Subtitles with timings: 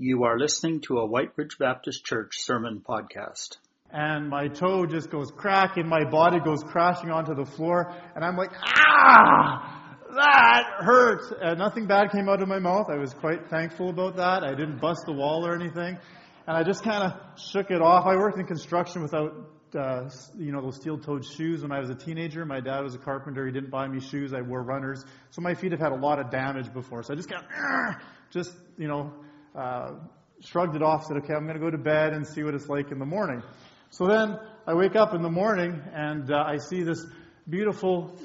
[0.00, 3.56] You are listening to a Whyte Ridge Baptist Church sermon podcast.
[3.90, 8.24] And my toe just goes crack and my body goes crashing onto the floor, and
[8.24, 11.32] I'm like, ah, that hurts.
[11.42, 12.86] And nothing bad came out of my mouth.
[12.88, 14.44] I was quite thankful about that.
[14.44, 15.98] I didn't bust the wall or anything.
[16.46, 18.06] And I just kind of shook it off.
[18.06, 19.34] I worked in construction without,
[19.74, 20.08] uh,
[20.38, 22.44] you know, those steel-toed shoes when I was a teenager.
[22.44, 23.46] My dad was a carpenter.
[23.46, 24.32] He didn't buy me shoes.
[24.32, 25.04] I wore runners.
[25.30, 27.02] So my feet have had a lot of damage before.
[27.02, 27.96] So I just of,
[28.30, 29.12] just, you know,
[29.58, 29.94] uh,
[30.40, 32.68] shrugged it off, said, okay, I'm going to go to bed and see what it's
[32.68, 33.42] like in the morning.
[33.90, 37.04] So then I wake up in the morning and uh, I see this
[37.48, 38.16] beautiful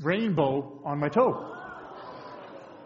[0.00, 1.56] rainbow on my toe.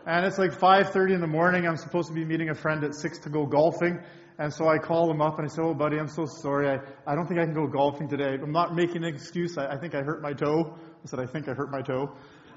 [0.04, 1.66] And it's like 5.30 in the morning.
[1.66, 3.98] I'm supposed to be meeting a friend at 6 to go golfing.
[4.38, 6.68] And so I call him up and I say, oh, buddy, I'm so sorry.
[6.68, 6.78] I,
[7.10, 8.34] I don't think I can go golfing today.
[8.34, 9.56] I'm not making an excuse.
[9.56, 10.76] I, I think I hurt my toe.
[11.02, 12.12] I said, I think I hurt my toe.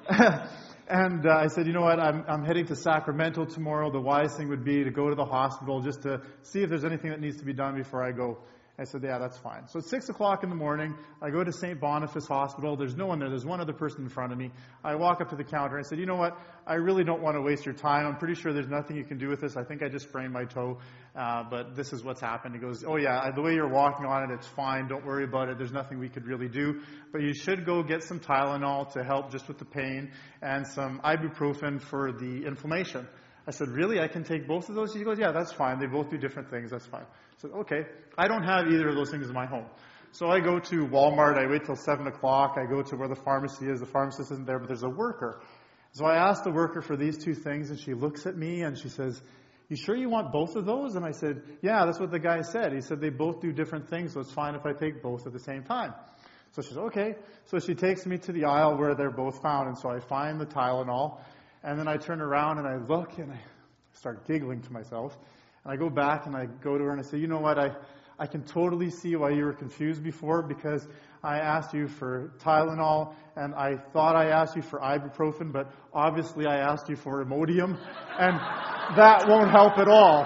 [0.90, 3.92] And uh, I said, you know what, I'm, I'm heading to Sacramento tomorrow.
[3.92, 6.84] The wise thing would be to go to the hospital just to see if there's
[6.84, 8.40] anything that needs to be done before I go.
[8.80, 9.68] I said, yeah, that's fine.
[9.68, 10.96] So it's 6 o'clock in the morning.
[11.22, 11.82] I go to St.
[11.82, 12.78] Boniface Hospital.
[12.78, 13.28] There's no one there.
[13.28, 14.52] There's one other person in front of me.
[14.86, 15.78] I walk up to the counter.
[15.78, 16.38] I said, you know what?
[16.66, 18.08] I really don't want to waste your time.
[18.08, 19.58] I'm pretty sure there's nothing you can do with this.
[19.58, 20.78] I think I just sprained my toe,
[21.14, 22.56] uh, but this is what's happened.
[22.56, 24.88] He goes, oh yeah, the way you're walking on it, it's fine.
[24.88, 25.58] Don't worry about it.
[25.58, 26.80] There's nothing we could really do.
[27.12, 31.02] But you should go get some Tylenol to help just with the pain and some
[31.04, 33.10] ibuprofen for the inflammation.
[33.50, 34.00] I said, really?
[34.00, 34.94] I can take both of those?
[34.94, 35.80] He goes, yeah, that's fine.
[35.80, 36.70] They both do different things.
[36.70, 37.02] That's fine.
[37.02, 37.82] I said, okay.
[38.16, 39.66] I don't have either of those things in my home.
[40.12, 41.36] So I go to Walmart.
[41.36, 42.58] I wait till 7 o'clock.
[42.60, 43.80] I go to where the pharmacy is.
[43.80, 45.42] The pharmacist isn't there, but there's a worker.
[45.94, 48.78] So I ask the worker for these two things, and she looks at me and
[48.78, 49.20] she says,
[49.68, 50.94] you sure you want both of those?
[50.94, 52.74] And I said, yeah, that's what the guy said.
[52.74, 55.34] He said they both do different things, so it's fine if I take both at
[55.34, 55.96] the same time.
[56.52, 57.16] So she says, okay.
[57.46, 60.40] So she takes me to the aisle where they're both found, and so I find
[60.40, 61.20] the Tylenol,
[61.64, 63.40] and then I turn around and I look and I
[63.94, 65.18] start giggling to myself.
[65.64, 67.60] And I go back and I go to her and I say, you know what,
[67.60, 67.72] I,
[68.18, 70.88] I can totally see why you were confused before because
[71.24, 76.46] I asked you for Tylenol and I thought I asked you for ibuprofen, but obviously
[76.46, 77.78] I asked you for Imodium,
[78.20, 78.38] and
[78.98, 80.26] that won't help at all.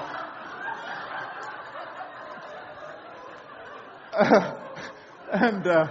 [5.34, 5.88] and uh,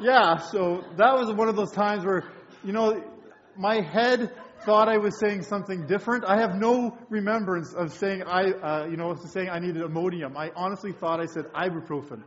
[0.00, 2.24] yeah, so that was one of those times where,
[2.64, 3.02] you know,
[3.56, 4.32] my head
[4.68, 6.26] thought I was saying something different.
[6.26, 10.36] I have no remembrance of saying I, uh, you know, saying I needed Imodium.
[10.36, 12.22] I honestly thought I said ibuprofen,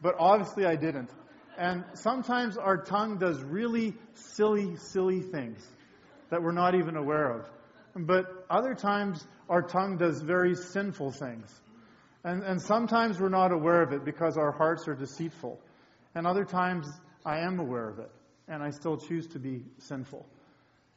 [0.00, 1.10] but obviously I didn't.
[1.58, 5.68] And sometimes our tongue does really silly, silly things
[6.30, 7.50] that we're not even aware of.
[7.94, 11.60] But other times our tongue does very sinful things.
[12.24, 15.60] And, and sometimes we're not aware of it because our hearts are deceitful.
[16.14, 16.88] And other times
[17.26, 18.10] I am aware of it,
[18.48, 20.24] and I still choose to be sinful.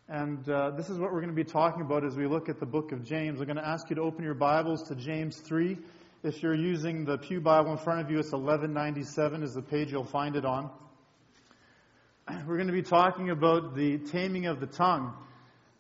[0.07, 2.59] And uh, this is what we're going to be talking about as we look at
[2.59, 3.39] the book of James.
[3.39, 5.79] I'm going to ask you to open your Bibles to James 3.
[6.21, 9.91] If you're using the Pew Bible in front of you, it's 1197 is the page
[9.91, 10.69] you'll find it on.
[12.45, 15.11] We're going to be talking about the taming of the tongue.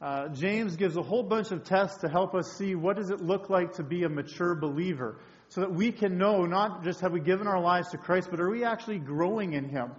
[0.01, 3.21] Uh, James gives a whole bunch of tests to help us see what does it
[3.21, 5.19] look like to be a mature believer
[5.49, 8.39] so that we can know not just have we given our lives to Christ, but
[8.39, 9.91] are we actually growing in Him?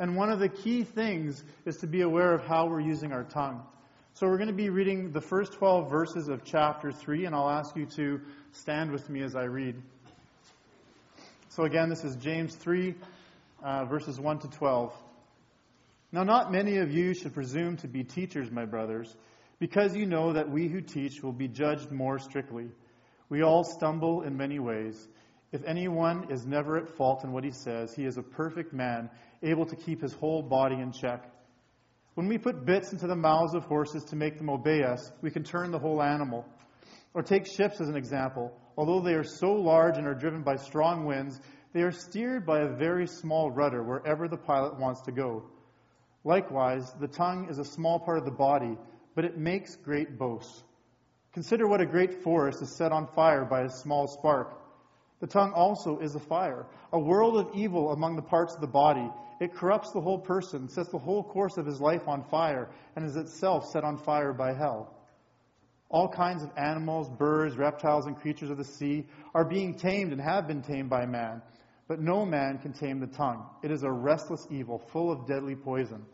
[0.00, 3.22] And one of the key things is to be aware of how we're using our
[3.22, 3.62] tongue.
[4.14, 7.50] So we're going to be reading the first 12 verses of chapter 3, and I'll
[7.50, 8.22] ask you to
[8.52, 9.76] stand with me as I read.
[11.50, 12.94] So again, this is James 3,
[13.62, 14.94] uh, verses 1 to 12.
[16.12, 19.14] Now, not many of you should presume to be teachers, my brothers,
[19.58, 22.70] because you know that we who teach will be judged more strictly.
[23.28, 24.96] We all stumble in many ways.
[25.52, 29.10] If anyone is never at fault in what he says, he is a perfect man,
[29.42, 31.28] able to keep his whole body in check.
[32.14, 35.30] When we put bits into the mouths of horses to make them obey us, we
[35.30, 36.46] can turn the whole animal.
[37.14, 38.56] Or take ships as an example.
[38.76, 41.40] Although they are so large and are driven by strong winds,
[41.72, 45.44] they are steered by a very small rudder wherever the pilot wants to go.
[46.22, 48.76] Likewise, the tongue is a small part of the body,
[49.14, 50.62] but it makes great boasts.
[51.32, 54.59] Consider what a great forest is set on fire by a small spark.
[55.20, 58.66] The tongue also is a fire, a world of evil among the parts of the
[58.66, 59.08] body.
[59.38, 63.04] It corrupts the whole person, sets the whole course of his life on fire, and
[63.04, 64.94] is itself set on fire by hell.
[65.90, 70.20] All kinds of animals, birds, reptiles, and creatures of the sea are being tamed and
[70.20, 71.42] have been tamed by man.
[71.86, 73.44] But no man can tame the tongue.
[73.62, 76.06] It is a restless evil, full of deadly poison.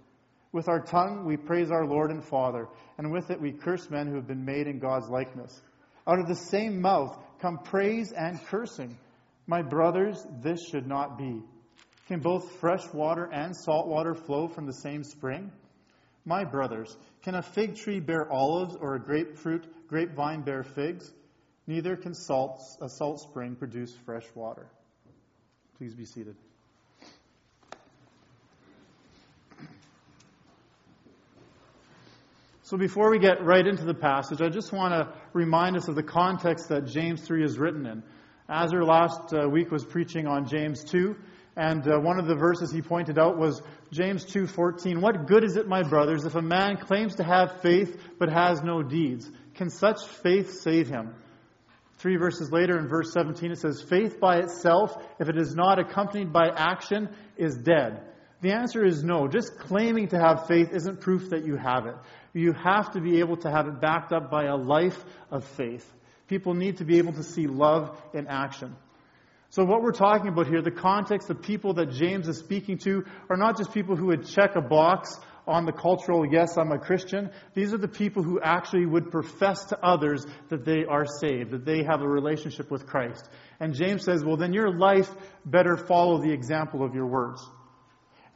[0.50, 4.06] With our tongue we praise our Lord and Father, and with it we curse men
[4.06, 5.60] who have been made in God's likeness.
[6.06, 8.96] Out of the same mouth come praise and cursing.
[9.46, 11.42] My brothers, this should not be.
[12.08, 15.50] Can both fresh water and salt water flow from the same spring?
[16.24, 21.12] My brothers, can a fig tree bear olives or a grapefruit, grapevine bear figs?
[21.66, 24.66] Neither can salt, a salt spring produce fresh water.
[25.78, 26.36] Please be seated.
[32.66, 35.94] So before we get right into the passage, I just want to remind us of
[35.94, 38.02] the context that James 3 is written in.
[38.50, 41.14] Azar last uh, week was preaching on James 2,
[41.56, 45.00] and uh, one of the verses he pointed out was James 2:14.
[45.00, 48.60] What good is it, my brothers, if a man claims to have faith but has
[48.64, 49.30] no deeds?
[49.54, 51.14] Can such faith save him?
[51.98, 55.78] Three verses later, in verse 17, it says, Faith by itself, if it is not
[55.78, 58.02] accompanied by action, is dead.
[58.42, 59.28] The answer is no.
[59.28, 61.94] Just claiming to have faith isn't proof that you have it.
[62.40, 65.90] You have to be able to have it backed up by a life of faith.
[66.28, 68.76] People need to be able to see love in action.
[69.48, 73.04] So, what we're talking about here, the context, the people that James is speaking to,
[73.30, 76.78] are not just people who would check a box on the cultural, yes, I'm a
[76.78, 77.30] Christian.
[77.54, 81.64] These are the people who actually would profess to others that they are saved, that
[81.64, 83.26] they have a relationship with Christ.
[83.60, 85.08] And James says, well, then your life
[85.44, 87.40] better follow the example of your words.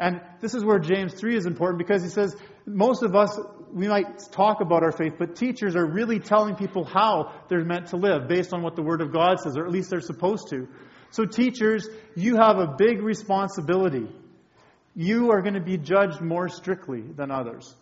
[0.00, 2.34] And this is where James 3 is important because he says
[2.66, 3.38] most of us,
[3.72, 7.88] we might talk about our faith, but teachers are really telling people how they're meant
[7.88, 10.48] to live based on what the Word of God says, or at least they're supposed
[10.50, 10.68] to.
[11.10, 14.08] So, teachers, you have a big responsibility.
[14.94, 17.74] You are going to be judged more strictly than others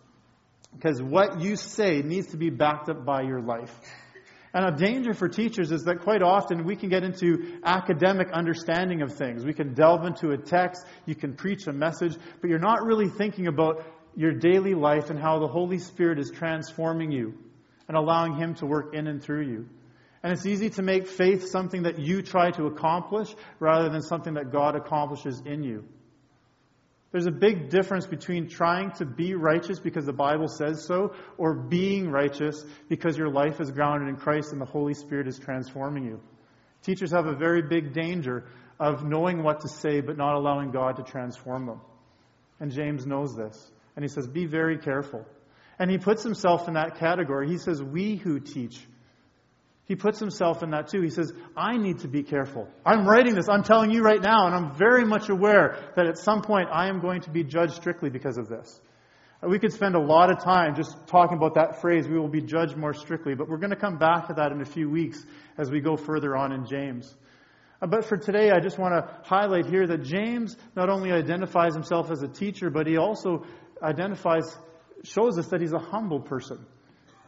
[0.73, 3.73] because what you say needs to be backed up by your life.
[4.53, 9.03] And a danger for teachers is that quite often we can get into academic understanding
[9.03, 9.45] of things.
[9.45, 13.09] We can delve into a text, you can preach a message, but you're not really
[13.09, 13.83] thinking about
[14.19, 17.33] your daily life and how the Holy Spirit is transforming you
[17.87, 19.69] and allowing Him to work in and through you.
[20.21, 24.33] And it's easy to make faith something that you try to accomplish rather than something
[24.33, 25.85] that God accomplishes in you.
[27.13, 31.53] There's a big difference between trying to be righteous because the Bible says so or
[31.53, 36.03] being righteous because your life is grounded in Christ and the Holy Spirit is transforming
[36.03, 36.19] you.
[36.83, 38.43] Teachers have a very big danger
[38.81, 41.79] of knowing what to say but not allowing God to transform them.
[42.59, 43.71] And James knows this.
[43.95, 45.25] And he says, Be very careful.
[45.77, 47.49] And he puts himself in that category.
[47.49, 48.79] He says, We who teach
[49.89, 51.01] he puts himself in that too.
[51.01, 52.67] He says, I need to be careful.
[52.85, 56.19] I'm writing this, I'm telling you right now, and I'm very much aware that at
[56.19, 58.79] some point I am going to be judged strictly because of this.
[59.41, 62.41] We could spend a lot of time just talking about that phrase, we will be
[62.41, 65.25] judged more strictly, but we're going to come back to that in a few weeks
[65.57, 67.15] as we go further on in James.
[67.81, 71.73] Uh, but for today, I just want to highlight here that James not only identifies
[71.73, 73.43] himself as a teacher, but he also
[73.81, 74.57] identifies,
[75.03, 76.65] shows us that he's a humble person.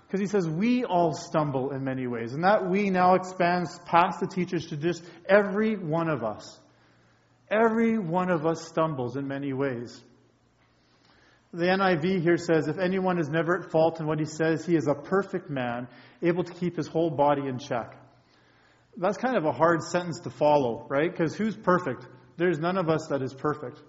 [0.07, 2.33] Because he says we all stumble in many ways.
[2.33, 6.59] And that we now expands past the teachers to just every one of us.
[7.49, 10.01] Every one of us stumbles in many ways.
[11.53, 14.75] The NIV here says, if anyone is never at fault in what he says, he
[14.75, 15.87] is a perfect man,
[16.21, 17.97] able to keep his whole body in check.
[18.95, 21.11] That's kind of a hard sentence to follow, right?
[21.11, 22.05] Because who's perfect?
[22.37, 23.81] There's none of us that is perfect.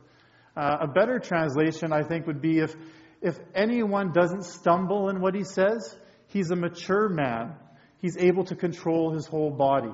[0.57, 2.75] Uh, a better translation, I think, would be if,
[3.21, 5.97] if anyone doesn't stumble in what he says,
[6.33, 7.55] He's a mature man.
[8.01, 9.93] He's able to control his whole body.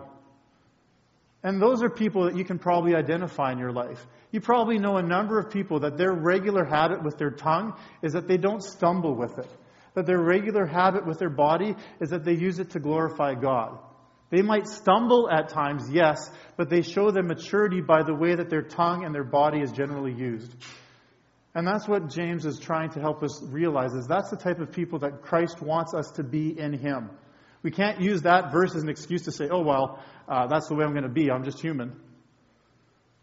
[1.43, 4.05] And those are people that you can probably identify in your life.
[4.31, 8.13] You probably know a number of people that their regular habit with their tongue is
[8.13, 9.51] that they don't stumble with it.
[9.95, 13.79] That their regular habit with their body is that they use it to glorify God.
[14.31, 18.51] They might stumble at times, yes, but they show their maturity by the way that
[18.51, 20.55] their tongue and their body is generally used.
[21.55, 24.71] And that's what James is trying to help us realize is that's the type of
[24.71, 27.11] people that Christ wants us to be in him.
[27.63, 30.75] We can't use that verse as an excuse to say, oh, well, uh, that's the
[30.75, 31.31] way I'm going to be.
[31.31, 31.97] I'm just human.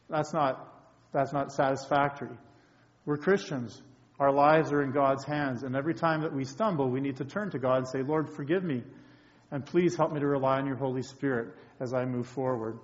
[0.10, 0.68] That's not,
[1.14, 2.36] that's not satisfactory.
[3.06, 3.82] We're Christians.
[4.20, 5.64] Our lives are in God's hands.
[5.64, 8.30] And every time that we stumble, we need to turn to God and say, Lord,
[8.36, 8.84] forgive me.
[9.52, 12.80] And please help me to rely on your Holy Spirit as I move forward.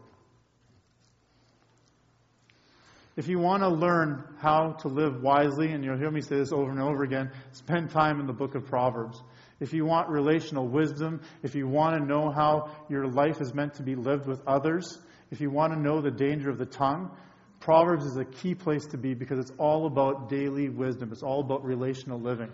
[3.18, 6.54] If you want to learn how to live wisely, and you'll hear me say this
[6.54, 9.22] over and over again, spend time in the book of Proverbs.
[9.60, 13.76] If you want relational wisdom, if you want to know how your life is meant
[13.76, 14.98] to be lived with others,
[15.30, 17.12] if you want to know the danger of the tongue,
[17.60, 21.12] Proverbs is a key place to be because it's all about daily wisdom.
[21.12, 22.50] It's all about relational living.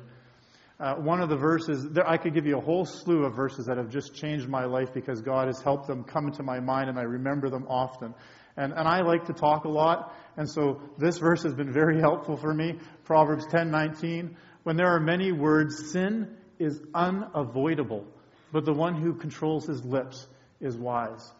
[0.79, 3.65] Uh, one of the verses, there, I could give you a whole slew of verses
[3.65, 6.87] that have just changed my life because God has helped them come into my mind
[6.89, 8.13] and I remember them often.
[8.55, 11.99] And, and I like to talk a lot, and so this verse has been very
[11.99, 12.79] helpful for me.
[13.05, 14.35] Proverbs 10:19.
[14.63, 18.05] When there are many words, sin is unavoidable,
[18.51, 20.27] but the one who controls his lips
[20.59, 21.31] is wise.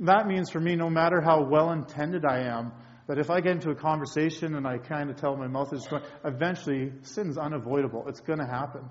[0.00, 2.72] That means for me, no matter how well intended I am,
[3.10, 5.84] that if I get into a conversation and I kind of tell my mouth is
[5.84, 8.04] going, eventually sin's unavoidable.
[8.06, 8.88] It's going to happen.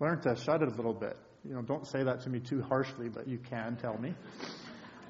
[0.00, 1.14] Learn to shut it a little bit.
[1.46, 4.14] you know, don't say that to me too harshly, but you can tell me.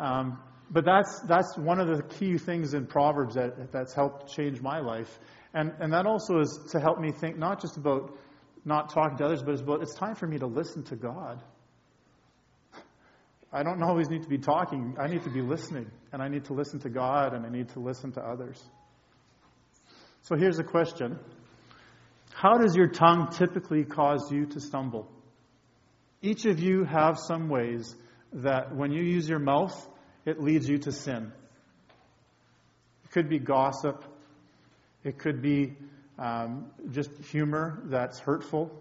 [0.01, 4.61] Um, but that's, that's one of the key things in Proverbs that, that's helped change
[4.61, 5.17] my life.
[5.55, 8.19] And, and that also is to help me think not just about
[8.65, 11.41] not talking to others, but it's about it's time for me to listen to God.
[13.55, 14.97] I don't always need to be talking.
[14.99, 15.89] I need to be listening.
[16.13, 18.61] And I need to listen to God and I need to listen to others.
[20.23, 21.21] So here's a question
[22.33, 25.09] How does your tongue typically cause you to stumble?
[26.21, 27.95] Each of you have some ways
[28.33, 29.89] that when you use your mouth,
[30.25, 31.31] it leads you to sin.
[33.05, 34.05] It could be gossip,
[35.05, 35.77] it could be
[36.19, 38.73] um, just humor that's hurtful.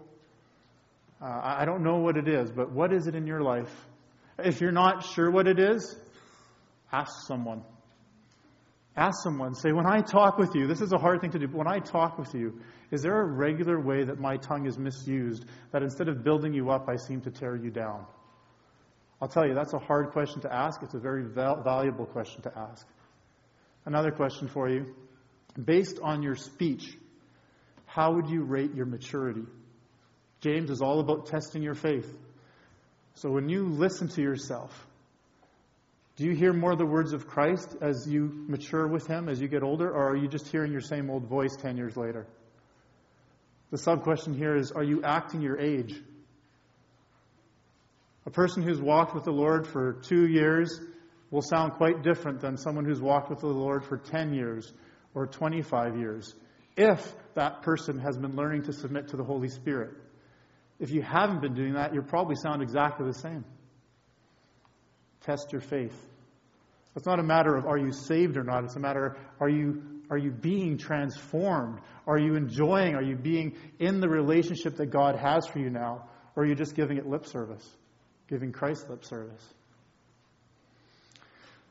[1.22, 3.72] Uh, I don't know what it is, but what is it in your life?
[4.38, 5.96] If you're not sure what it is,
[6.92, 7.62] ask someone.
[8.96, 9.54] Ask someone.
[9.54, 11.68] Say, when I talk with you, this is a hard thing to do, but when
[11.68, 12.60] I talk with you,
[12.90, 16.70] is there a regular way that my tongue is misused that instead of building you
[16.70, 18.06] up, I seem to tear you down?
[19.20, 20.82] I'll tell you, that's a hard question to ask.
[20.82, 22.86] It's a very val- valuable question to ask.
[23.84, 24.94] Another question for you.
[25.62, 26.96] Based on your speech,
[27.86, 29.44] how would you rate your maturity?
[30.40, 32.06] James is all about testing your faith.
[33.14, 34.86] So when you listen to yourself,
[36.16, 39.40] do you hear more of the words of Christ as you mature with Him, as
[39.40, 42.26] you get older, or are you just hearing your same old voice 10 years later?
[43.70, 45.94] The sub question here is Are you acting your age?
[48.26, 50.80] A person who's walked with the Lord for two years
[51.30, 54.72] will sound quite different than someone who's walked with the Lord for 10 years
[55.14, 56.32] or 25 years,
[56.76, 59.90] if that person has been learning to submit to the Holy Spirit.
[60.80, 63.44] If you haven't been doing that, you'll probably sound exactly the same.
[65.22, 65.96] Test your faith.
[66.96, 68.64] It's not a matter of are you saved or not.
[68.64, 71.80] It's a matter of are you, are you being transformed?
[72.06, 72.94] Are you enjoying?
[72.94, 76.08] Are you being in the relationship that God has for you now?
[76.36, 77.68] Or are you just giving it lip service?
[78.28, 79.42] Giving Christ lip service?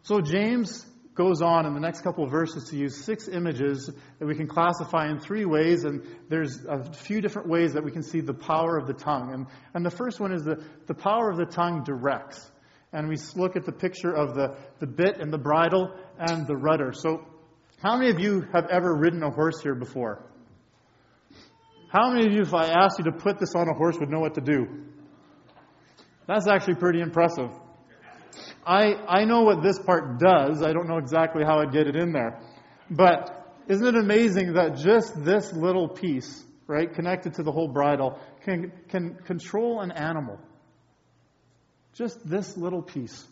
[0.04, 3.90] So James goes on in the next couple of verses to use six images
[4.20, 7.92] that we can classify in three ways, and there's a few different ways that we
[7.92, 9.32] can see the power of the tongue.
[9.34, 12.50] And, and the first one is the, the power of the tongue directs.
[12.92, 16.56] And we look at the picture of the, the bit and the bridle and the
[16.56, 16.94] rudder.
[16.94, 17.26] So,
[17.82, 20.24] how many of you have ever ridden a horse here before?
[21.92, 24.10] How many of you, if I asked you to put this on a horse, would
[24.10, 24.68] know what to do?
[26.28, 27.50] That's actually pretty impressive.
[28.66, 30.62] I, I know what this part does.
[30.62, 32.40] I don't know exactly how I'd get it in there.
[32.90, 38.20] But isn't it amazing that just this little piece, right, connected to the whole bridle,
[38.44, 40.40] can, can control an animal?
[41.94, 43.28] Just this little piece.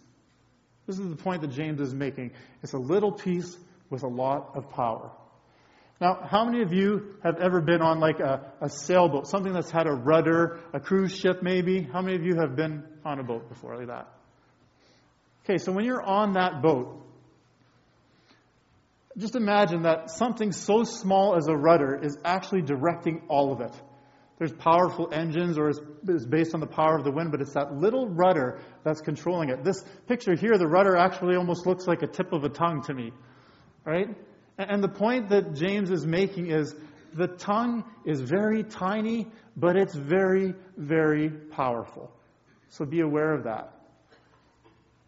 [0.88, 2.32] This is the point that James is making.
[2.64, 3.58] It's a little piece
[3.90, 5.12] with a lot of power.
[6.00, 9.70] Now, how many of you have ever been on like a, a, sailboat, something that's
[9.70, 11.84] had a rudder, a cruise ship maybe?
[11.84, 14.12] How many of you have been on a boat before like that?
[15.52, 16.98] Okay, so when you're on that boat,
[19.18, 23.74] just imagine that something so small as a rudder is actually directing all of it.
[24.38, 25.68] There's powerful engines, or
[26.08, 29.50] it's based on the power of the wind, but it's that little rudder that's controlling
[29.50, 29.62] it.
[29.62, 32.94] This picture here, the rudder actually almost looks like a tip of a tongue to
[32.94, 33.12] me,
[33.84, 34.08] right?
[34.58, 36.74] And the point that James is making is
[37.14, 39.28] the tongue is very tiny,
[39.58, 42.10] but it's very, very powerful.
[42.70, 43.81] So be aware of that.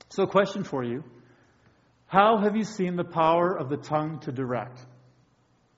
[0.09, 1.03] So, a question for you
[2.07, 4.79] How have you seen the power of the tongue to direct?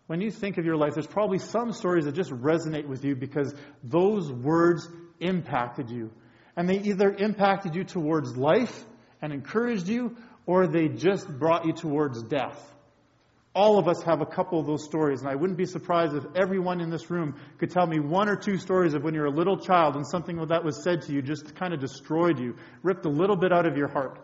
[0.08, 3.16] When you think of your life, there's probably some stories that just resonate with you
[3.16, 3.54] because
[3.84, 4.88] those words
[5.20, 6.12] impacted you.
[6.56, 8.86] And they either impacted you towards life
[9.22, 10.16] and encouraged you,
[10.46, 12.75] or they just brought you towards death.
[13.56, 16.26] All of us have a couple of those stories, and I wouldn't be surprised if
[16.36, 19.32] everyone in this room could tell me one or two stories of when you're a
[19.32, 23.06] little child and something that was said to you just kind of destroyed you, ripped
[23.06, 24.20] a little bit out of your heart.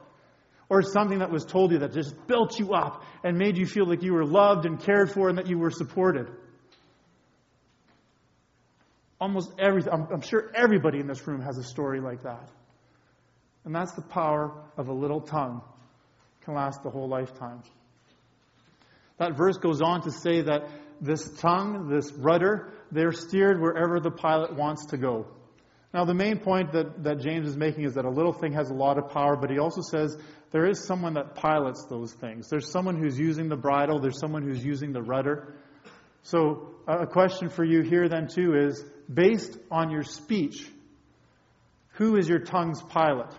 [0.68, 3.86] Or something that was told you that just built you up and made you feel
[3.86, 6.28] like you were loved and cared for and that you were supported.
[9.22, 12.50] Almost every, I'm, I'm sure everybody in this room has a story like that.
[13.64, 15.62] And that's the power of a little tongue.
[16.44, 17.62] can last the whole lifetime.
[19.22, 20.68] That verse goes on to say that
[21.00, 25.28] this tongue, this rudder, they're steered wherever the pilot wants to go.
[25.94, 28.72] Now, the main point that, that James is making is that a little thing has
[28.72, 30.18] a lot of power, but he also says
[30.50, 32.50] there is someone that pilots those things.
[32.50, 35.54] There's someone who's using the bridle, there's someone who's using the rudder.
[36.24, 40.68] So, a question for you here then, too, is based on your speech,
[41.90, 43.32] who is your tongue's pilot?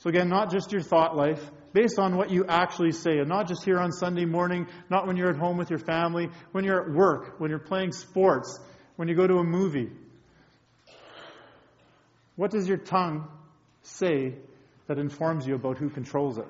[0.00, 1.40] So, again, not just your thought life,
[1.76, 5.14] based on what you actually say, and not just here on Sunday morning, not when
[5.14, 8.58] you're at home with your family, when you're at work, when you're playing sports,
[8.96, 9.90] when you go to a movie.
[12.34, 13.28] What does your tongue
[13.82, 14.36] say
[14.86, 16.48] that informs you about who controls it?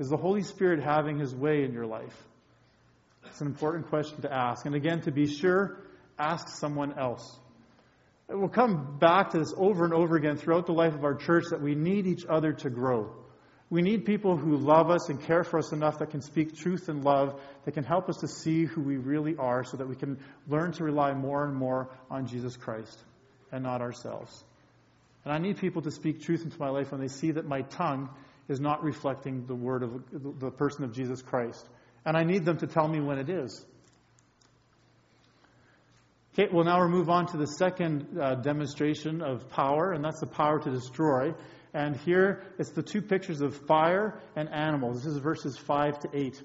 [0.00, 2.16] Is the Holy Spirit having his way in your life?
[3.26, 4.66] It's an important question to ask.
[4.66, 5.78] And again, to be sure,
[6.18, 7.38] ask someone else.
[8.28, 11.44] We'll come back to this over and over again throughout the life of our church
[11.50, 13.14] that we need each other to grow.
[13.68, 16.88] We need people who love us and care for us enough that can speak truth
[16.88, 19.96] and love, that can help us to see who we really are so that we
[19.96, 23.02] can learn to rely more and more on Jesus Christ
[23.50, 24.44] and not ourselves.
[25.24, 27.62] And I need people to speak truth into my life when they see that my
[27.62, 28.08] tongue
[28.48, 31.66] is not reflecting the word of the person of Jesus Christ.
[32.04, 33.64] And I need them to tell me when it is.
[36.38, 40.20] Okay, well, now we move on to the second uh, demonstration of power, and that's
[40.20, 41.32] the power to destroy.
[41.74, 45.04] And here it's the two pictures of fire and animals.
[45.04, 46.42] This is verses 5 to 8.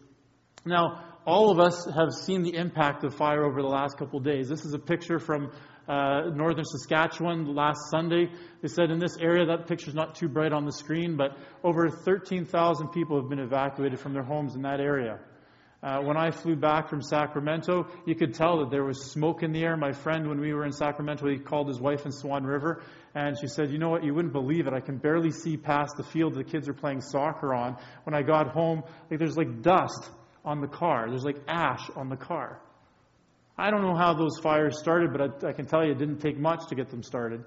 [0.66, 4.26] Now, all of us have seen the impact of fire over the last couple of
[4.26, 4.50] days.
[4.50, 5.52] This is a picture from
[5.88, 8.30] uh, northern Saskatchewan last Sunday.
[8.62, 11.90] They said in this area, that picture's not too bright on the screen, but over
[11.90, 15.20] 13,000 people have been evacuated from their homes in that area.
[15.84, 19.52] Uh, when I flew back from Sacramento, you could tell that there was smoke in
[19.52, 19.76] the air.
[19.76, 22.84] My friend, when we were in Sacramento, he called his wife in Swan River,
[23.16, 24.04] and she said, You know what?
[24.04, 24.74] You wouldn't believe it.
[24.74, 27.78] I can barely see past the field the kids are playing soccer on.
[28.04, 30.08] When I got home, like there's like dust
[30.46, 32.62] on the car, there's like ash on the car.
[33.58, 36.20] I don't know how those fires started, but I, I can tell you it didn't
[36.20, 37.44] take much to get them started.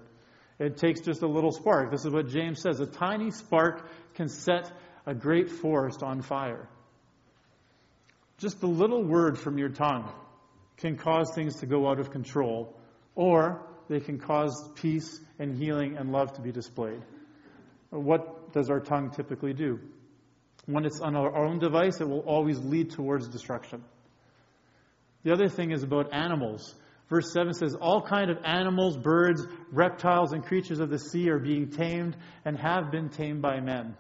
[0.58, 1.92] It takes just a little spark.
[1.92, 4.72] This is what James says a tiny spark can set
[5.06, 6.68] a great forest on fire.
[8.38, 10.12] Just a little word from your tongue
[10.76, 12.76] can cause things to go out of control,
[13.14, 17.02] or they can cause peace and healing and love to be displayed.
[17.90, 19.78] What does our tongue typically do?
[20.66, 23.84] When it's on our own device, it will always lead towards destruction.
[25.22, 26.74] The other thing is about animals.
[27.08, 31.38] Verse 7 says, All kind of animals, birds, reptiles, and creatures of the sea are
[31.38, 33.94] being tamed and have been tamed by men.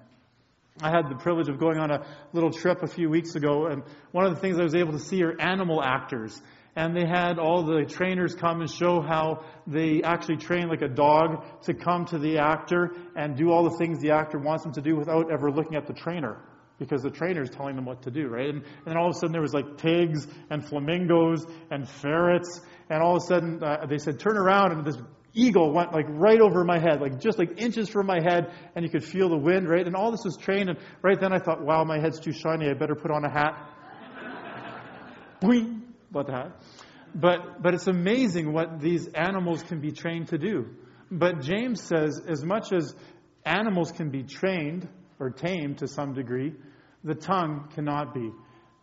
[0.82, 3.84] I had the privilege of going on a little trip a few weeks ago, and
[4.10, 6.40] one of the things I was able to see are animal actors.
[6.74, 10.88] And they had all the trainers come and show how they actually train like a
[10.88, 14.72] dog to come to the actor and do all the things the actor wants them
[14.72, 16.38] to do without ever looking at the trainer.
[16.80, 18.48] Because the trainer is telling them what to do, right?
[18.48, 22.60] And, and then all of a sudden there was like pigs and flamingos and ferrets,
[22.90, 24.98] and all of a sudden uh, they said, turn around, and this
[25.34, 28.84] eagle went like right over my head, like just like inches from my head, and
[28.84, 29.86] you could feel the wind, right?
[29.86, 32.68] And all this was trained, and right then I thought, wow, my head's too shiny,
[32.68, 33.58] I better put on a hat.
[35.40, 36.62] Boing, about the hat.
[37.14, 40.66] But, but it's amazing what these animals can be trained to do.
[41.10, 42.94] But James says, as much as
[43.44, 44.88] animals can be trained
[45.20, 46.54] or tamed to some degree,
[47.04, 48.30] the tongue cannot be.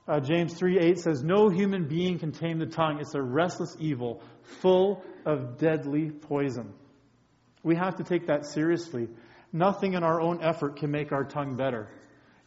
[0.08, 3.00] Uh, James 3 8 says, No human being can tame the tongue.
[3.00, 4.22] It's a restless evil,
[4.62, 6.74] full of deadly poison.
[7.64, 9.08] We have to take that seriously.
[9.54, 11.90] Nothing in our own effort can make our tongue better.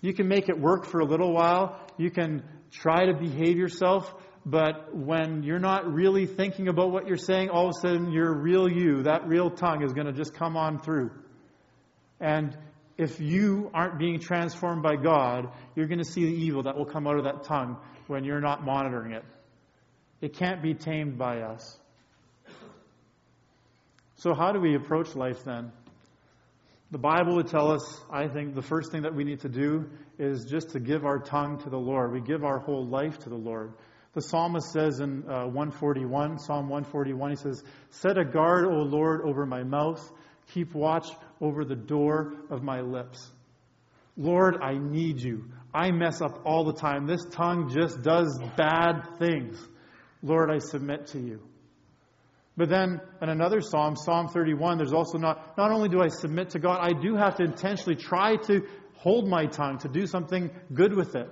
[0.01, 1.81] You can make it work for a little while.
[1.97, 4.13] You can try to behave yourself.
[4.45, 8.35] But when you're not really thinking about what you're saying, all of a sudden your
[8.35, 11.11] real you, that real tongue is going to just come on through.
[12.21, 12.57] And
[12.97, 16.87] if you aren't being transformed by God, you're going to see the evil that will
[16.87, 17.77] come out of that tongue
[18.07, 19.25] when you're not monitoring it.
[20.21, 21.79] It can't be tamed by us.
[24.17, 25.73] So, how do we approach life then?
[26.91, 29.91] The Bible would tell us, I think, the first thing that we need to do
[30.19, 32.13] is just to give our tongue to the Lord.
[32.13, 33.73] We give our whole life to the Lord.
[34.13, 39.23] The psalmist says in uh, 141, Psalm 141, he says, Set a guard, O Lord,
[39.27, 40.09] over my mouth.
[40.53, 41.09] Keep watch
[41.41, 43.31] over the door of my lips.
[44.17, 45.47] Lord, I need you.
[45.73, 47.07] I mess up all the time.
[47.07, 49.59] This tongue just does bad things.
[50.23, 51.41] Lord, I submit to you.
[52.57, 56.51] But then in another psalm, Psalm 31, there's also not, not only do I submit
[56.51, 58.63] to God, I do have to intentionally try to
[58.95, 61.29] hold my tongue, to do something good with it.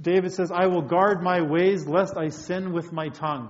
[0.00, 3.48] David says, I will guard my ways lest I sin with my tongue.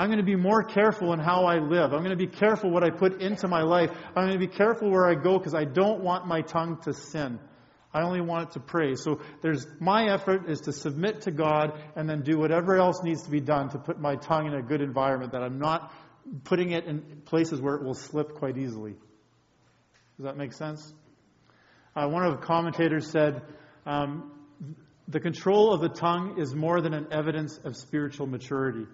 [0.00, 1.92] I'm going to be more careful in how I live.
[1.92, 3.90] I'm going to be careful what I put into my life.
[4.16, 6.94] I'm going to be careful where I go because I don't want my tongue to
[6.94, 7.38] sin.
[7.92, 9.02] I only want it to praise.
[9.02, 13.24] So there's my effort is to submit to God and then do whatever else needs
[13.24, 15.92] to be done to put my tongue in a good environment that I'm not
[16.44, 18.92] putting it in places where it will slip quite easily.
[20.16, 20.94] Does that make sense?
[21.94, 23.42] Uh, one of the commentators said,
[23.84, 24.32] um,
[25.08, 28.86] the control of the tongue is more than an evidence of spiritual maturity.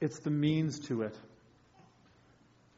[0.00, 1.16] It's the means to it.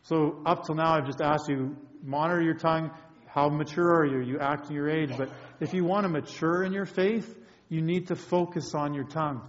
[0.02, 2.90] So, up till now, I've just asked you monitor your tongue.
[3.26, 4.20] How mature are you?
[4.20, 5.10] You act your age.
[5.16, 7.34] But if you want to mature in your faith,
[7.68, 9.42] you need to focus on your tongue.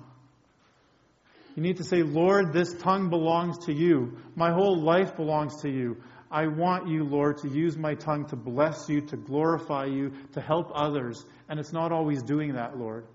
[1.55, 4.17] You need to say, Lord, this tongue belongs to you.
[4.35, 5.97] My whole life belongs to you.
[6.29, 10.41] I want you, Lord, to use my tongue to bless you, to glorify you, to
[10.41, 11.23] help others.
[11.47, 13.07] And it's not always doing that, Lord.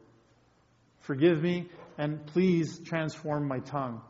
[1.00, 4.00] Forgive me and please transform my tongue.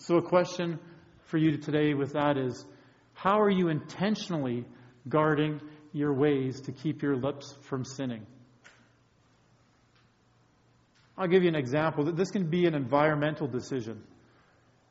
[0.00, 0.78] So, a question
[1.26, 2.64] for you today with that is
[3.12, 4.64] how are you intentionally
[5.06, 5.60] guarding
[5.92, 8.26] your ways to keep your lips from sinning?
[11.18, 12.10] I'll give you an example.
[12.14, 14.02] This can be an environmental decision.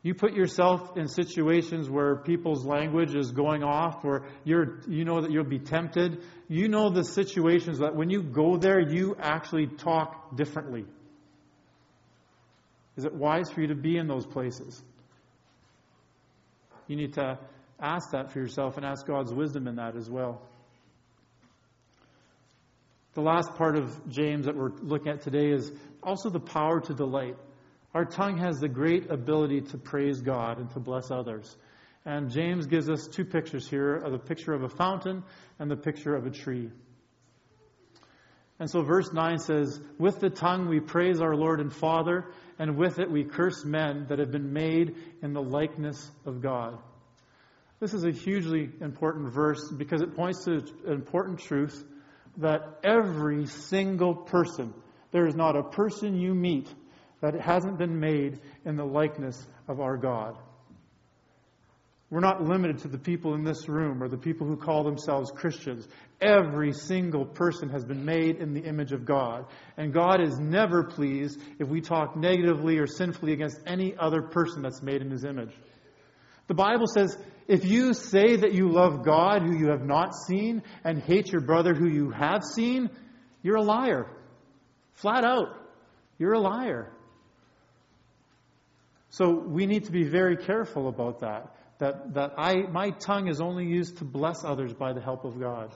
[0.04, 5.22] You put yourself in situations where people's language is going off, or you're, you know
[5.22, 6.24] that you'll be tempted.
[6.48, 10.86] You know the situations that when you go there, you actually talk differently.
[12.96, 14.84] Is it wise for you to be in those places?
[16.90, 17.38] You need to
[17.80, 20.42] ask that for yourself and ask God's wisdom in that as well.
[23.14, 25.72] The last part of James that we're looking at today is
[26.02, 27.38] also the power to delight.
[27.94, 31.56] Our tongue has the great ability to praise God and to bless others.
[32.06, 35.24] And James gives us two pictures here uh, the picture of a fountain
[35.60, 36.72] and the picture of a tree.
[38.60, 42.26] And so verse 9 says, With the tongue we praise our Lord and Father,
[42.60, 46.78] and with it we curse men that have been made in the likeness of God.
[47.80, 50.52] This is a hugely important verse because it points to
[50.86, 51.84] an important truth
[52.38, 54.74] that every single person,
[55.12, 56.68] there is not a person you meet
[57.22, 60.38] that hasn't been made in the likeness of our God.
[62.12, 65.32] We're not limited to the people in this room or the people who call themselves
[65.32, 65.88] Christians.
[66.20, 69.46] Every single person has been made in the image of God.
[69.78, 74.64] And God is never pleased if we talk negatively or sinfully against any other person
[74.64, 75.54] that's made in his image.
[76.48, 77.16] The Bible says
[77.48, 81.42] if you say that you love God who you have not seen and hate your
[81.42, 82.90] brother who you have seen,
[83.44, 84.08] you're a liar.
[84.94, 85.56] Flat out.
[86.18, 86.92] You're a liar.
[89.12, 91.56] So we need to be very careful about that.
[91.80, 95.40] That, that I, my tongue is only used to bless others by the help of
[95.40, 95.76] God.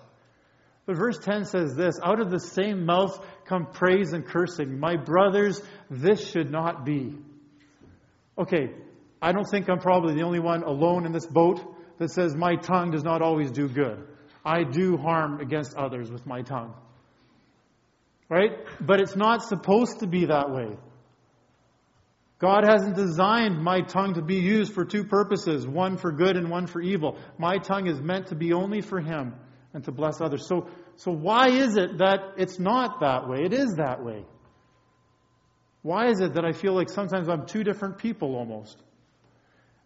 [0.86, 4.80] But verse 10 says this Out of the same mouth come praise and cursing.
[4.80, 7.16] My brothers, this should not be.
[8.38, 8.72] Okay,
[9.22, 11.62] I don't think I'm probably the only one alone in this boat
[12.00, 14.06] that says my tongue does not always do good.
[14.44, 16.74] I do harm against others with my tongue.
[18.28, 18.52] Right?
[18.82, 20.76] But it's not supposed to be that way.
[22.44, 26.50] God hasn't designed my tongue to be used for two purposes, one for good and
[26.50, 27.18] one for evil.
[27.38, 29.34] My tongue is meant to be only for Him
[29.74, 30.46] and to bless others.
[30.46, 33.44] So, so why is it that it's not that way?
[33.46, 34.26] It is that way.
[35.84, 38.78] Why is it that I feel like sometimes I'm two different people almost?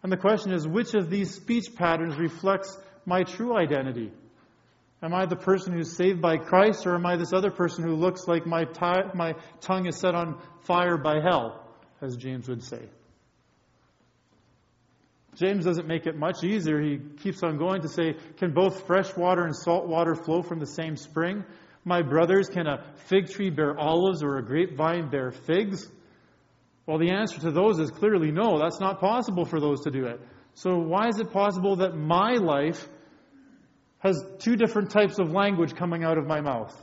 [0.02, 4.10] And the question is, which of these speech patterns reflects my true identity?
[5.00, 7.94] Am I the person who's saved by Christ, or am I this other person who
[7.94, 11.67] looks like my, t- my tongue is set on fire by hell?
[12.00, 12.82] As James would say.
[15.36, 16.80] James doesn't make it much easier.
[16.80, 20.58] He keeps on going to say, Can both fresh water and salt water flow from
[20.58, 21.44] the same spring?
[21.84, 25.88] My brothers, can a fig tree bear olives or a grapevine bear figs?
[26.86, 28.58] Well, the answer to those is clearly no.
[28.58, 30.20] That's not possible for those to do it.
[30.54, 32.88] So, why is it possible that my life
[34.00, 36.74] has two different types of language coming out of my mouth?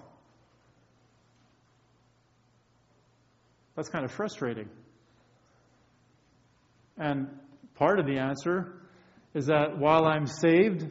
[3.76, 4.70] That's kind of frustrating.
[6.98, 7.28] And
[7.76, 8.74] part of the answer
[9.34, 10.90] is that while I'm saved,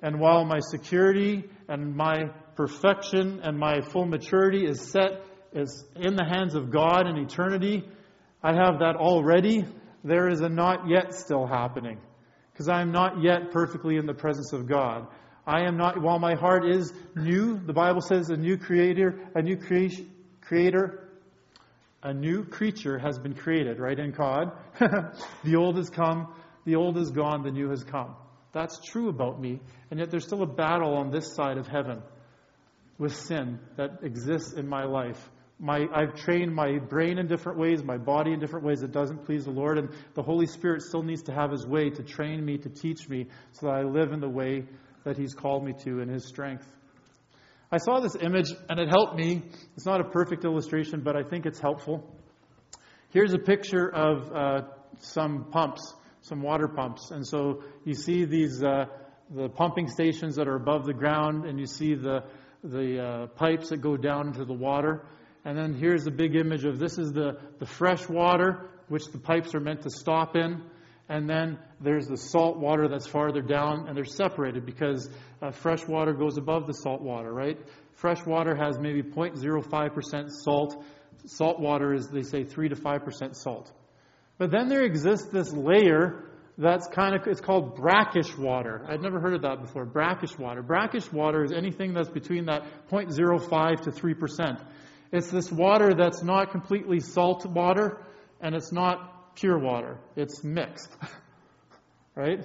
[0.00, 6.16] and while my security and my perfection and my full maturity is set is in
[6.16, 7.84] the hands of God in eternity,
[8.42, 9.64] I have that already.
[10.02, 11.98] There is a not yet still happening.
[12.52, 15.06] Because I am not yet perfectly in the presence of God.
[15.46, 19.42] I am not, while my heart is new, the Bible says a new creator, a
[19.42, 20.10] new creation,
[20.40, 21.01] creator
[22.02, 24.52] a new creature has been created, right, in God.
[25.44, 26.34] the old has come,
[26.64, 28.16] the old is gone, the new has come.
[28.52, 29.60] That's true about me,
[29.90, 32.02] and yet there's still a battle on this side of heaven
[32.98, 35.30] with sin that exists in my life.
[35.58, 39.24] My, I've trained my brain in different ways, my body in different ways that doesn't
[39.26, 42.44] please the Lord, and the Holy Spirit still needs to have His way to train
[42.44, 44.64] me, to teach me, so that I live in the way
[45.04, 46.66] that He's called me to in His strength.
[47.74, 49.42] I saw this image and it helped me.
[49.76, 52.06] It's not a perfect illustration, but I think it's helpful.
[53.08, 54.60] Here's a picture of uh,
[54.98, 57.10] some pumps, some water pumps.
[57.10, 58.84] And so you see these uh,
[59.34, 62.24] the pumping stations that are above the ground, and you see the
[62.62, 65.06] the uh, pipes that go down into the water.
[65.46, 69.18] And then here's a big image of this is the, the fresh water, which the
[69.18, 70.62] pipes are meant to stop in
[71.08, 75.08] and then there's the salt water that's farther down, and they're separated because
[75.40, 77.58] uh, fresh water goes above the salt water, right?
[77.94, 80.84] Fresh water has maybe 0.05% salt.
[81.26, 83.70] Salt water is, they say, 3 to 5% salt.
[84.38, 86.24] But then there exists this layer
[86.58, 88.84] that's kind of, it's called brackish water.
[88.88, 89.84] I'd never heard of that before.
[89.84, 90.62] Brackish water.
[90.62, 94.64] Brackish water is anything that's between that 0.05 to 3%.
[95.12, 97.98] It's this water that's not completely salt water
[98.40, 99.98] and it's not pure water.
[100.16, 100.90] It's mixed.
[102.14, 102.44] right?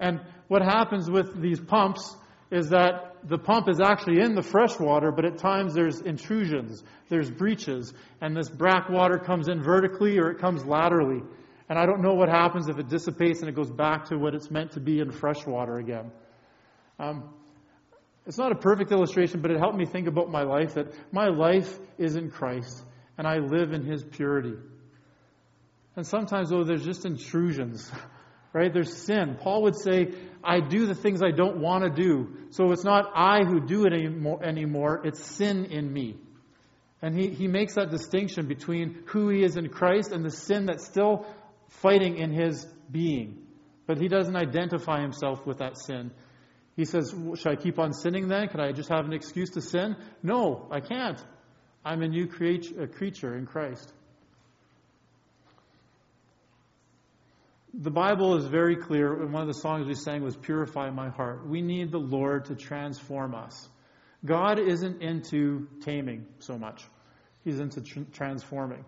[0.00, 2.14] And what happens with these pumps
[2.50, 6.82] is that the pump is actually in the fresh water, but at times there's intrusions,
[7.08, 11.22] there's breaches, and this brack water comes in vertically or it comes laterally.
[11.68, 14.34] And I don't know what happens if it dissipates and it goes back to what
[14.34, 16.10] it's meant to be in fresh water again.
[16.98, 17.34] Um,
[18.26, 21.28] it's not a perfect illustration, but it helped me think about my life that my
[21.28, 22.82] life is in Christ
[23.18, 24.54] and I live in His purity.
[25.98, 27.90] And sometimes, though, there's just intrusions,
[28.52, 28.72] right?
[28.72, 29.36] There's sin.
[29.40, 30.12] Paul would say,
[30.44, 32.36] I do the things I don't want to do.
[32.50, 36.16] So it's not I who do it anymore, anymore it's sin in me.
[37.02, 40.66] And he, he makes that distinction between who he is in Christ and the sin
[40.66, 41.26] that's still
[41.82, 43.48] fighting in his being.
[43.88, 46.12] But he doesn't identify himself with that sin.
[46.76, 48.46] He says, Should I keep on sinning then?
[48.46, 49.96] Can I just have an excuse to sin?
[50.22, 51.20] No, I can't.
[51.84, 53.92] I'm a new creature in Christ.
[57.74, 61.10] The Bible is very clear, and one of the songs we sang was Purify My
[61.10, 61.46] Heart.
[61.46, 63.68] We need the Lord to transform us.
[64.24, 66.82] God isn't into taming so much,
[67.44, 68.84] He's into tr- transforming.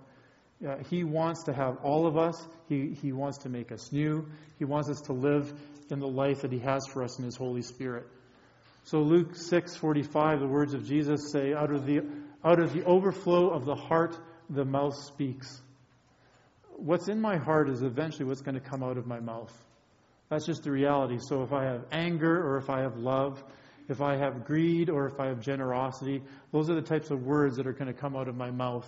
[0.67, 2.47] Uh, he wants to have all of us.
[2.69, 4.27] He, he wants to make us new.
[4.59, 5.51] He wants us to live
[5.91, 8.07] in the life that He has for us in His Holy Spirit.
[8.85, 12.01] So Luke 6:45, the words of Jesus say, "Out of the
[12.43, 15.63] out of the overflow of the heart, the mouth speaks."
[16.83, 19.53] What's in my heart is eventually what's going to come out of my mouth.
[20.31, 21.19] That's just the reality.
[21.21, 23.43] So if I have anger or if I have love,
[23.89, 27.57] if I have greed or if I have generosity, those are the types of words
[27.57, 28.87] that are going to come out of my mouth.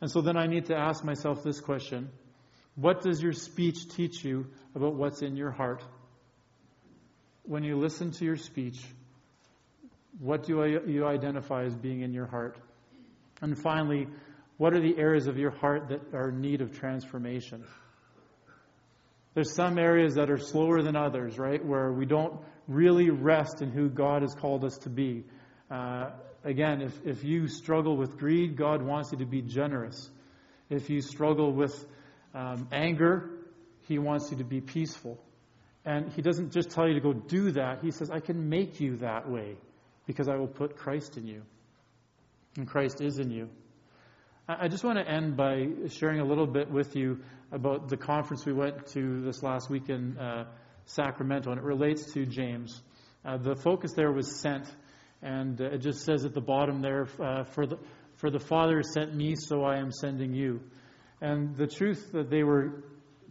[0.00, 2.10] And so then I need to ask myself this question
[2.76, 5.82] What does your speech teach you about what's in your heart?
[7.42, 8.78] When you listen to your speech,
[10.20, 12.58] what do you identify as being in your heart?
[13.40, 14.06] And finally,
[14.58, 17.64] what are the areas of your heart that are in need of transformation?
[19.34, 21.64] There's some areas that are slower than others, right?
[21.64, 25.24] Where we don't really rest in who God has called us to be.
[25.70, 26.10] Uh,
[26.44, 30.10] again, if, if you struggle with greed, God wants you to be generous.
[30.68, 31.86] If you struggle with
[32.34, 33.30] um, anger,
[33.86, 35.18] He wants you to be peaceful.
[35.84, 38.80] And He doesn't just tell you to go do that, He says, I can make
[38.80, 39.56] you that way
[40.06, 41.42] because I will put Christ in you.
[42.56, 43.50] And Christ is in you.
[44.50, 47.20] I just want to end by sharing a little bit with you
[47.52, 50.46] about the conference we went to this last week in uh,
[50.86, 52.80] Sacramento, and it relates to James.
[53.26, 54.64] Uh, the focus there was sent.
[55.20, 57.78] And it just says at the bottom there, uh, for, the,
[58.16, 60.62] for the Father sent me, so I am sending you.
[61.20, 62.84] And the truth that they were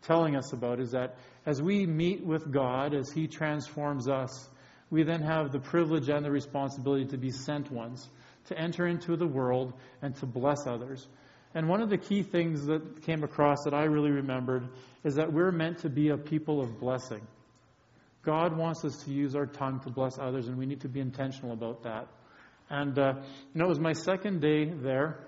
[0.03, 1.15] telling us about is that
[1.47, 4.47] as we meet with God, as He transforms us,
[4.91, 8.08] we then have the privilege and the responsibility to be sent ones,
[8.47, 11.07] to enter into the world and to bless others.
[11.53, 14.67] And one of the key things that came across that I really remembered
[15.03, 17.25] is that we're meant to be a people of blessing.
[18.23, 20.99] God wants us to use our tongue to bless others, and we need to be
[20.99, 22.07] intentional about that.
[22.69, 23.13] And, uh,
[23.53, 25.19] you know, it was my second day there,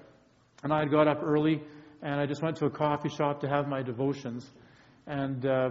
[0.61, 1.61] and I had got up early,
[2.01, 4.49] and I just went to a coffee shop to have my devotions.
[5.07, 5.69] And uh,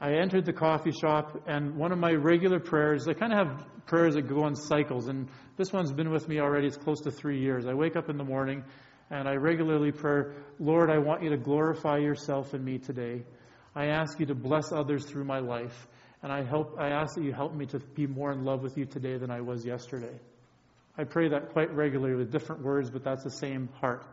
[0.00, 3.86] I entered the coffee shop, and one of my regular prayers, I kind of have
[3.86, 6.66] prayers that go in cycles, and this one's been with me already.
[6.66, 7.66] It's close to three years.
[7.66, 8.64] I wake up in the morning,
[9.10, 13.22] and I regularly pray, Lord, I want you to glorify yourself in me today.
[13.74, 15.86] I ask you to bless others through my life.
[16.22, 18.76] And I, help, I ask that you help me to be more in love with
[18.76, 20.18] you today than I was yesterday.
[20.98, 24.04] I pray that quite regularly with different words, but that's the same heart.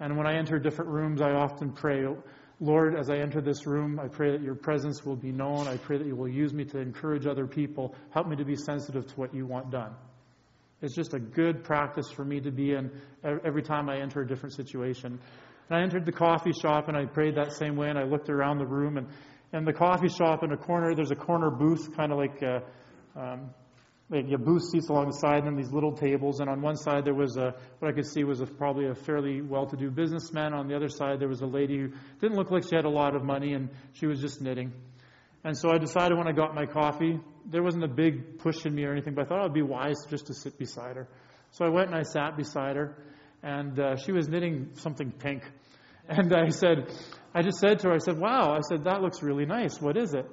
[0.00, 2.06] And when I enter different rooms, I often pray,
[2.60, 5.68] Lord, as I enter this room, I pray that your presence will be known.
[5.68, 7.94] I pray that you will use me to encourage other people.
[8.10, 9.94] Help me to be sensitive to what you want done.
[10.80, 12.90] It's just a good practice for me to be in
[13.24, 15.18] every time I enter a different situation.
[15.68, 18.30] And I entered the coffee shop and I prayed that same way and I looked
[18.30, 19.08] around the room and
[19.52, 22.60] and the coffee shop in a corner, there's a corner booth, kind of like, uh,
[23.18, 23.50] um,
[24.10, 26.40] like you booth seats along the side, and then these little tables.
[26.40, 28.94] And on one side, there was a, what I could see was a, probably a
[28.94, 30.52] fairly well-to-do businessman.
[30.52, 31.88] On the other side, there was a lady who
[32.20, 34.72] didn't look like she had a lot of money, and she was just knitting.
[35.48, 38.74] And so I decided when I got my coffee, there wasn't a big push in
[38.74, 41.08] me or anything, but I thought it would be wise just to sit beside her.
[41.52, 43.02] So I went and I sat beside her,
[43.42, 45.44] and uh, she was knitting something pink.
[46.06, 46.92] And I said,
[47.34, 49.80] I just said to her, I said, wow, I said, that looks really nice.
[49.80, 50.26] What is it?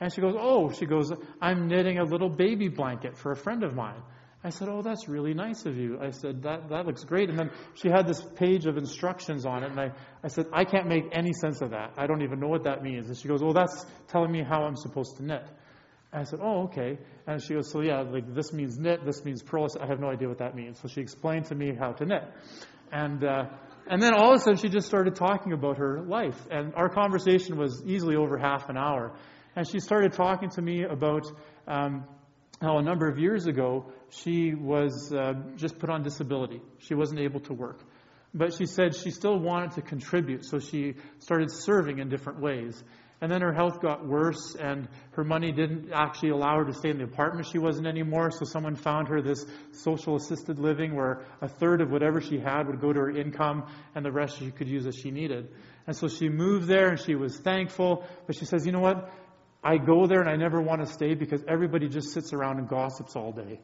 [0.00, 3.64] And she goes, oh, she goes, I'm knitting a little baby blanket for a friend
[3.64, 4.00] of mine.
[4.44, 5.98] I said, Oh, that's really nice of you.
[6.00, 7.30] I said, That, that looks great.
[7.30, 9.70] And then she had this page of instructions on it.
[9.70, 11.92] And I, I said, I can't make any sense of that.
[11.96, 13.08] I don't even know what that means.
[13.08, 15.44] And she goes, Well, that's telling me how I'm supposed to knit.
[16.12, 16.98] And I said, Oh, okay.
[17.26, 19.68] And she goes, So yeah, like this means knit, this means purl.
[19.80, 20.80] I have no idea what that means.
[20.80, 22.24] So she explained to me how to knit.
[22.90, 23.44] And, uh,
[23.86, 26.36] and then all of a sudden she just started talking about her life.
[26.50, 29.14] And our conversation was easily over half an hour.
[29.54, 31.30] And she started talking to me about
[31.68, 32.04] um,
[32.62, 36.60] how a number of years ago she was uh, just put on disability.
[36.78, 37.80] She wasn't able to work.
[38.34, 42.82] But she said she still wanted to contribute, so she started serving in different ways.
[43.20, 46.90] And then her health got worse, and her money didn't actually allow her to stay
[46.90, 48.32] in the apartment she was in anymore.
[48.32, 52.66] So someone found her this social assisted living where a third of whatever she had
[52.66, 55.54] would go to her income, and the rest she could use as she needed.
[55.86, 58.04] And so she moved there, and she was thankful.
[58.26, 59.08] But she says, you know what?
[59.62, 62.68] I go there and I never want to stay because everybody just sits around and
[62.68, 63.60] gossips all day.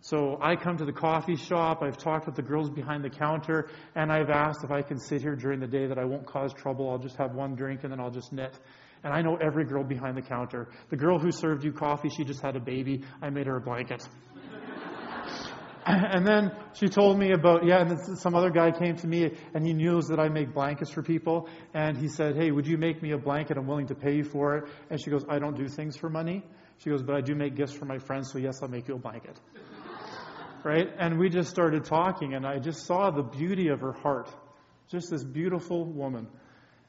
[0.00, 3.68] So I come to the coffee shop, I've talked with the girls behind the counter,
[3.94, 6.52] and I've asked if I can sit here during the day that I won't cause
[6.52, 6.90] trouble.
[6.90, 8.52] I'll just have one drink and then I'll just knit.
[9.04, 10.68] And I know every girl behind the counter.
[10.90, 13.04] The girl who served you coffee, she just had a baby.
[13.20, 14.02] I made her a blanket.
[15.86, 19.66] and then she told me about, yeah, and some other guy came to me and
[19.66, 21.48] he knew that I make blankets for people.
[21.74, 23.56] And he said, hey, would you make me a blanket?
[23.56, 24.64] I'm willing to pay you for it.
[24.90, 26.44] And she goes, I don't do things for money.
[26.78, 28.94] She goes, but I do make gifts for my friends, so yes, I'll make you
[28.94, 29.38] a blanket.
[30.64, 30.88] right?
[30.98, 34.32] And we just started talking and I just saw the beauty of her heart.
[34.88, 36.28] Just this beautiful woman.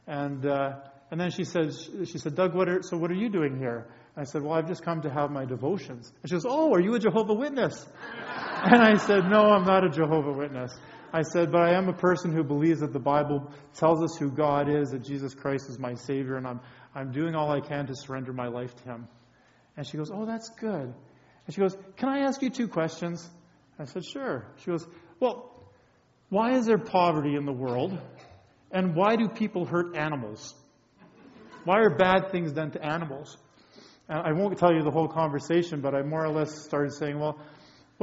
[0.05, 0.73] And, uh,
[1.09, 1.73] and then she said,
[2.05, 3.87] she said, Doug, what are, so what are you doing here?
[4.15, 6.11] I said, well, I've just come to have my devotions.
[6.21, 7.87] And she goes, oh, are you a Jehovah Witness?
[8.63, 10.73] and I said, no, I'm not a Jehovah Witness.
[11.11, 14.31] I said, but I am a person who believes that the Bible tells us who
[14.31, 16.59] God is, that Jesus Christ is my Savior, and I'm,
[16.95, 19.07] I'm doing all I can to surrender my life to Him.
[19.77, 20.93] And she goes, oh, that's good.
[21.45, 23.29] And she goes, can I ask you two questions?
[23.77, 24.47] I said, sure.
[24.57, 24.87] She goes,
[25.19, 25.51] well,
[26.29, 27.97] why is there poverty in the world?
[28.71, 30.55] And why do people hurt animals?
[31.63, 33.37] Why are bad things done to animals?
[34.09, 37.19] And I won't tell you the whole conversation, but I more or less started saying,
[37.19, 37.37] well,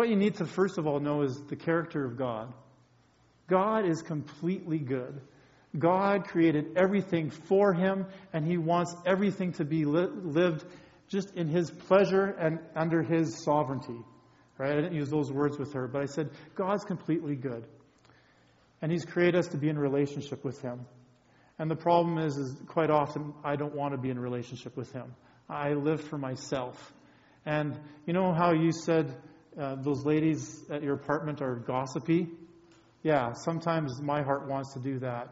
[0.01, 2.55] what you need to first of all know is the character of God.
[3.49, 5.21] God is completely good.
[5.79, 10.65] God created everything for him, and he wants everything to be li- lived
[11.09, 14.01] just in his pleasure and under his sovereignty.
[14.57, 14.73] Right?
[14.73, 17.67] I didn't use those words with her, but I said, God's completely good.
[18.81, 20.87] And he's created us to be in relationship with him.
[21.59, 24.91] And the problem is, is quite often I don't want to be in relationship with
[24.93, 25.15] him.
[25.47, 26.91] I live for myself.
[27.45, 29.15] And you know how you said
[29.61, 32.29] uh, those ladies at your apartment are gossipy?
[33.03, 35.29] Yeah, sometimes my heart wants to do that.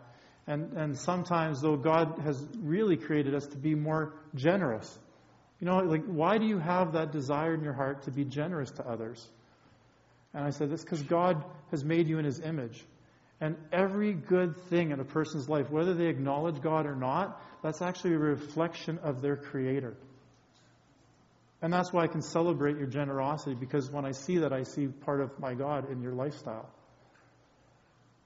[0.47, 4.99] And, and sometimes, though, God has really created us to be more generous.
[5.61, 8.71] You know, like, why do you have that desire in your heart to be generous
[8.73, 9.27] to others?
[10.33, 12.85] And I said, it's because God has made you in His image.
[13.41, 17.83] And every good thing in a person's life, whether they acknowledge God or not, that's
[17.83, 19.97] actually a reflection of their Creator.
[21.61, 24.87] And that's why I can celebrate your generosity, because when I see that, I see
[24.87, 26.71] part of my God in your lifestyle.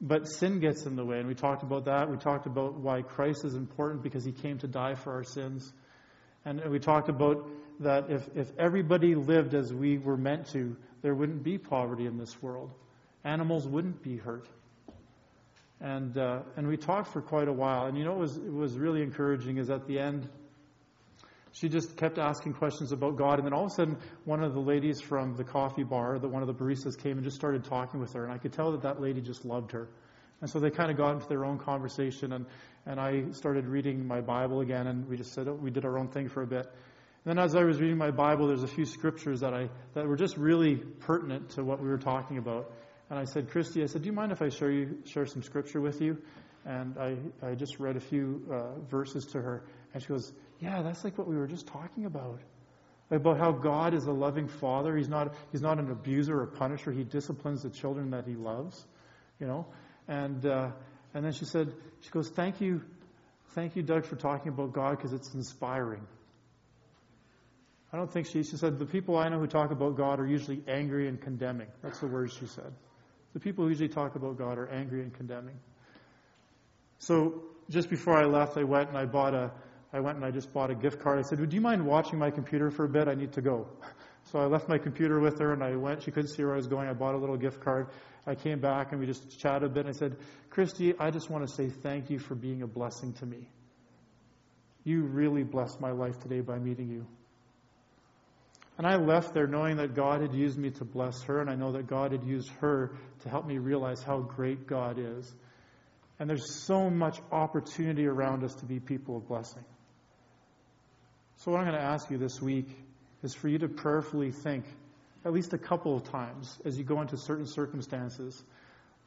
[0.01, 2.11] But sin gets in the way, and we talked about that.
[2.11, 5.73] We talked about why Christ is important because he came to die for our sins.
[6.45, 7.49] And we talked about
[7.81, 12.19] that if, if everybody lived as we were meant to, there wouldn't be poverty in
[12.19, 12.73] this world.
[13.25, 14.49] Animals wouldn't be hurt.
[15.81, 17.87] And, uh, and we talked for quite a while.
[17.87, 20.29] And you know what was, was really encouraging is at the end,
[21.53, 23.39] she just kept asking questions about God.
[23.39, 26.29] And then all of a sudden, one of the ladies from the coffee bar, that
[26.29, 28.25] one of the baristas came and just started talking with her.
[28.25, 29.89] And I could tell that that lady just loved her.
[30.41, 32.33] And so they kind of got into their own conversation.
[32.33, 32.47] And,
[32.87, 34.87] and I started reading my Bible again.
[34.87, 36.67] And we just said, oh, we did our own thing for a bit.
[37.25, 40.07] And then as I was reading my Bible, there's a few scriptures that I that
[40.07, 42.73] were just really pertinent to what we were talking about.
[43.11, 45.43] And I said, Christy, I said, do you mind if I share you share some
[45.43, 46.17] scripture with you?
[46.65, 50.83] And I, I just read a few uh, verses to her, and she goes, Yeah,
[50.83, 52.41] that's like what we were just talking about.
[53.11, 54.97] About how God is a loving father.
[54.97, 56.93] He's not, he's not an abuser or punisher.
[56.93, 58.83] He disciplines the children that he loves.
[59.41, 59.67] You know?
[60.07, 60.71] And, uh,
[61.13, 62.81] and then she said, She goes, Thank you,
[63.55, 66.07] thank you, Doug, for talking about God because it's inspiring.
[67.93, 70.27] I don't think she, she said, the people I know who talk about God are
[70.27, 71.67] usually angry and condemning.
[71.83, 72.73] That's the words she said.
[73.35, 75.57] The people who usually talk about God are angry and condemning.
[77.01, 79.51] So just before I left, I went and I bought a,
[79.93, 81.19] I went and I just bought a gift card.
[81.19, 83.09] I said, "Would you mind watching my computer for a bit?
[83.09, 83.69] I need to go."
[84.27, 86.05] So I left my computer with her and I went.
[86.05, 86.89] She couldn't see where I was going.
[86.89, 87.89] I bought a little gift card.
[88.25, 89.85] I came back and we just chatted a bit.
[89.85, 90.17] And I said,
[90.49, 93.51] "Christy, I just want to say thank you for being a blessing to me.
[94.85, 97.05] You really blessed my life today by meeting you."
[98.79, 101.57] And I left there knowing that God had used me to bless her, and I
[101.57, 105.35] know that God had used her to help me realize how great God is.
[106.19, 109.65] And there's so much opportunity around us to be people of blessing.
[111.45, 112.69] So, what I'm going to ask you this week
[113.25, 114.65] is for you to prayerfully think
[115.25, 118.41] at least a couple of times as you go into certain circumstances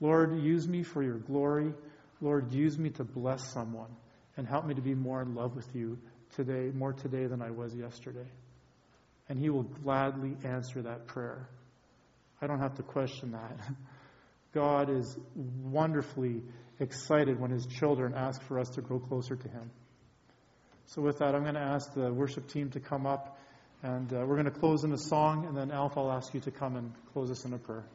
[0.02, 1.72] Lord, use me for your glory.
[2.20, 3.96] Lord, use me to bless someone
[4.36, 5.98] and help me to be more in love with you
[6.36, 8.28] today, more today than I was yesterday.
[9.30, 11.48] And He will gladly answer that prayer.
[12.42, 13.58] I don't have to question that.
[14.54, 15.18] God is
[15.64, 16.42] wonderfully
[16.82, 19.72] excited when His children ask for us to grow closer to Him.
[20.88, 23.40] So, with that, I'm going to ask the worship team to come up,
[23.82, 26.40] and uh, we're going to close in a song, and then Alf, I'll ask you
[26.42, 27.86] to come and close us in a prayer.